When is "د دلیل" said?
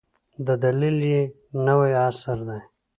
0.45-0.97